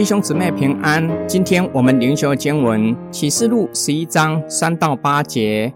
[0.00, 5.74] 弟兄姊妹平安，今天我们灵修经文启示录十一章三到八节。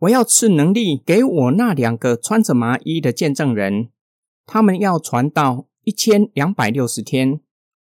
[0.00, 3.88] 我要赐能力给我那两个穿着麻衣的见证人，
[4.44, 7.40] 他们要传道一千两百六十天。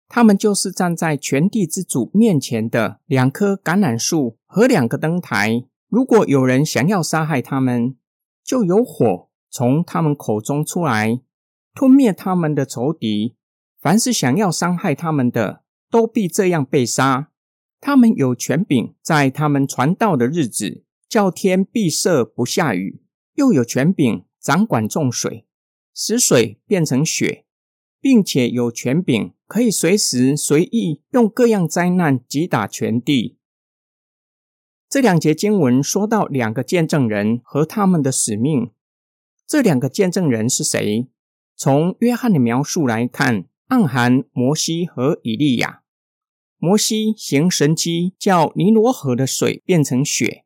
[0.06, 5.64] 他们就是站在全地之主面前的两棵橄榄树和两个灯台。
[5.88, 7.96] 如果有人想要杀害他们，
[8.44, 11.20] 就有火从他们口中出来，
[11.74, 13.34] 吞灭他们的仇敌。
[13.86, 17.30] 凡是想要伤害他们的，都必这样被杀。
[17.80, 22.98] 他们有权柄，在他们传道的日子，叫天闭塞不下雨；
[23.34, 25.46] 又有权柄掌管众水，
[25.94, 27.44] 使水变成雪，
[28.00, 33.38] 并且有权柄可以随时随意用各样灾难击打全地。
[34.88, 38.72] 这两节经文说到两个见证人和他们的使命。
[39.46, 41.06] 这两个见证人是谁？
[41.54, 43.46] 从约翰的描述来看。
[43.66, 45.82] 暗含摩西和以利亚。
[46.58, 50.44] 摩西行神迹，叫尼罗河的水变成血；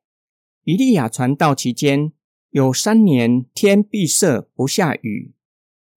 [0.64, 2.12] 以利亚传道期间，
[2.50, 5.34] 有三年天闭塞不下雨。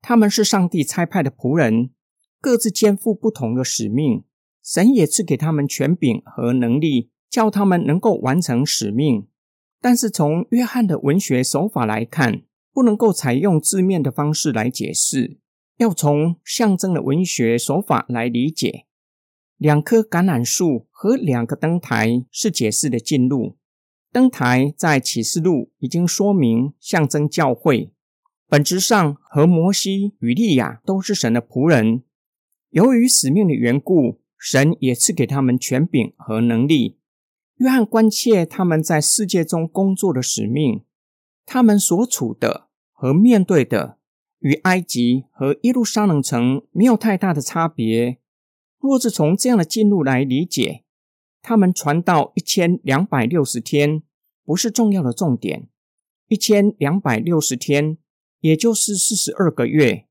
[0.01, 1.91] 他们是上帝差派的仆人，
[2.41, 4.23] 各自肩负不同的使命。
[4.61, 9.27] 神也赐给他们权柄和能力，叫他们能够完成使命。
[9.81, 15.39] 但是从约翰的文学手法来看，不能够采用字面的方式来解释。
[15.77, 18.85] 要从象征的文学手法来理解，
[19.57, 23.57] 两棵橄榄树和两个灯台是解释的进路。
[24.11, 27.91] 灯台在启示录已经说明象征教会，
[28.47, 32.03] 本质上和摩西与利亚都是神的仆人。
[32.69, 36.99] 由于使命的缘故，神也赐给他们权柄和能力。
[37.57, 40.83] 约翰关切他们在世界中工作的使命，
[41.45, 43.97] 他们所处的和面对的。
[44.43, 48.17] 与埃及和耶路撒冷城没有太大的差别。
[48.77, 50.83] 若是从这样的进路来理解，
[51.41, 54.03] 他们传道一千两百六十天
[54.43, 55.69] 不是重要的重点。
[56.27, 57.97] 一千两百六十天，
[58.41, 60.07] 也就是四十二个月。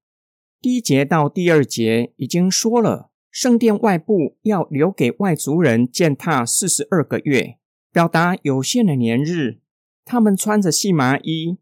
[0.62, 7.58] 第一节到第二节已经说了，圣殿外部要留给外族人践踏四十二个月，
[7.92, 9.58] 表达有限的年日。
[10.06, 11.58] 他们穿着细麻衣。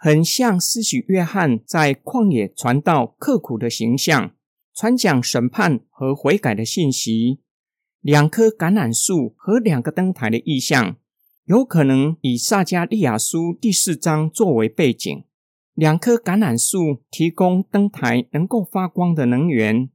[0.00, 4.30] 很像施洗约翰在旷野传道刻苦的形象，
[4.72, 7.40] 传讲审判和悔改的信息。
[8.00, 10.96] 两棵橄榄树和两个灯台的意象，
[11.46, 15.24] 有可能以撒加利亚书第四章作为背景。
[15.74, 19.90] 两棵橄榄树提供灯台能够发光的能源，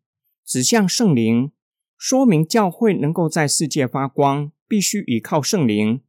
[0.46, 1.54] 指向圣灵，
[1.98, 6.02] 说明教会能够在世界发光，必须依靠圣灵，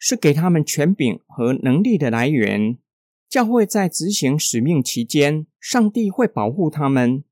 [0.00, 2.78] 是给他们权柄和能力的来源。
[3.28, 7.24] 教会在执行使命期间，上帝会保护他们。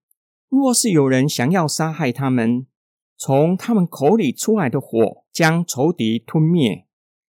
[0.48, 2.66] 若是有人想要杀害他们，
[3.16, 6.86] 从他们口里出来的火将仇敌吞灭，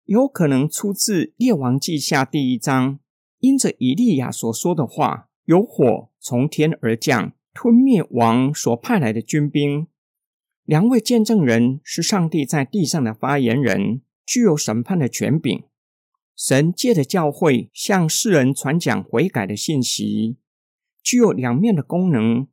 [0.05, 2.99] 有可能出自《列王记下》第一章。
[3.39, 9.87] 因着以利亚所说的话，有火从天而降，吞灭王所派来的军兵。
[10.63, 15.63] 两位见证人是上帝在地上的发言人，具有审判的权柄。
[16.35, 20.37] 神借着教会向世人传讲悔改的信息，
[21.01, 22.47] 具有两面的功能。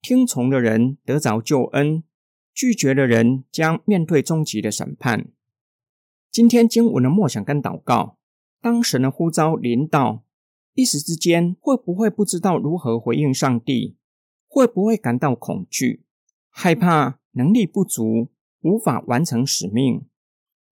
[0.00, 2.02] 听从的人得着救恩，
[2.54, 5.28] 拒绝的人将面对终极的审判。
[6.30, 8.16] 今天经文的默想跟祷告，
[8.60, 10.24] 当神的呼召临到，
[10.74, 13.96] 一时之间会不会不知道如何回应上帝？
[14.46, 16.04] 会不会感到恐惧、
[16.48, 18.30] 害怕、能力不足，
[18.62, 20.06] 无法完成使命？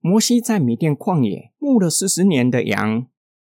[0.06, 3.06] 摩西在米甸旷野牧了四十年的羊，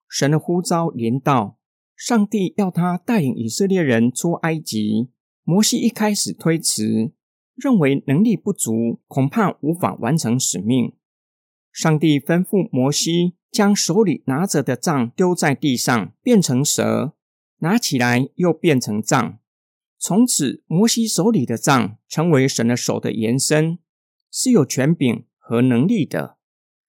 [0.10, 1.58] 神的呼召临到，
[1.96, 5.12] 上帝要他带领以色列人出埃及。
[5.46, 7.14] 摩西一开始推辞，
[7.56, 10.92] 认为能力不足，恐怕无法完成使命。
[11.72, 17.14] 上帝吩咐摩西将手里拿着的杖丢在地上，变成蛇；
[17.60, 19.40] 拿起来又变成杖。
[19.98, 23.80] 从此，摩西手里的杖成为神的手的延伸，
[24.30, 26.40] 是有权柄和能力的。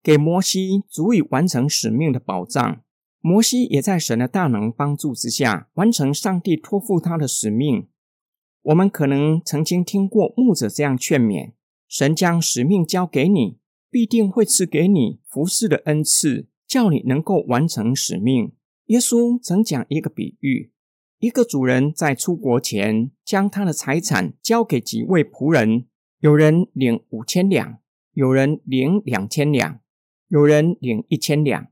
[0.05, 2.83] 给摩西足以完成使命的保障。
[3.21, 7.87] 摩西也在神的大能帮助之下，完成上帝托付他的使命。
[8.61, 11.53] 我们可能曾经听过牧者这样劝勉：
[11.87, 13.57] 神将使命交给你，
[13.89, 18.53] 必定会赐给你服侍的恩赐，叫你能够完成使命。
[18.85, 20.71] 耶稣曾讲一个比喻：
[21.17, 25.87] 一个主人在出国前，将他的财产交给几位仆人，
[26.19, 27.79] 有人领五千两，
[28.13, 29.79] 有人领两千两。
[30.27, 31.67] 有人领一千两，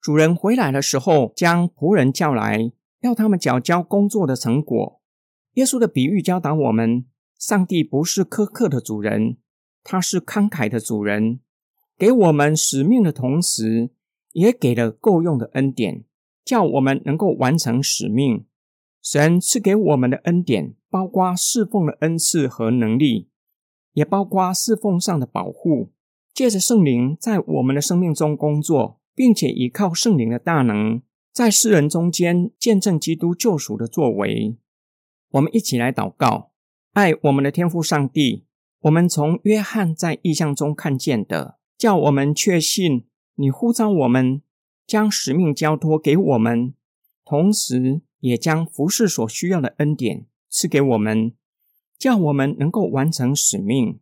[0.00, 5.00] 主人回来的时候，将仆人叫来，要他们缴交工作的成果。
[5.54, 7.04] 耶稣的比喻教导我们，
[7.38, 9.36] 上帝不是苛刻的主人，
[9.82, 11.40] 他是慷慨的主人，
[11.98, 13.90] 给我们使命的同时，
[14.32, 16.04] 也给了够用的恩典，
[16.44, 18.46] 叫我们能够完成使命。
[19.02, 23.28] 神赐给我们的恩典，包括侍奉的恩赐和能力，
[23.92, 25.92] 也包括侍奉上的保护。
[26.40, 31.02] 借着圣灵在我们的生命中工作，并且依靠圣灵的大能，
[31.34, 34.56] 在世人中间见证基督救赎的作为。
[35.32, 36.52] 我们一起来祷告，
[36.92, 38.46] 爱我们的天父上帝。
[38.80, 43.04] 我们从约翰在异象中看见的，叫我们确信
[43.34, 44.40] 你呼召我们，
[44.86, 46.72] 将使命交托给我们，
[47.22, 51.34] 同时也将服侍所需要的恩典赐给我们，
[51.98, 54.00] 叫我们能够完成使命。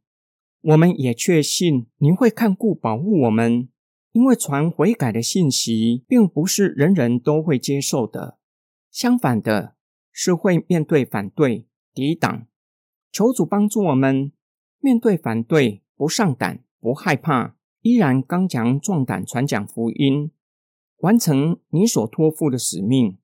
[0.61, 3.69] 我们也确信您会看顾保护我们，
[4.13, 8.39] 因为传悔改的信息并不是人人都会接受的，
[8.91, 9.75] 相反的
[10.11, 12.47] 是会面对反对、抵挡。
[13.13, 14.33] 求主帮助我们
[14.81, 20.33] 面对反对，不上胆、不害怕，依然刚强壮胆传讲福音，
[20.99, 23.17] 完成你所托付的使命。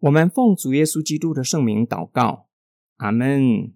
[0.00, 2.46] 我们奉主耶稣基督的圣名祷告，
[2.98, 3.72] 阿门。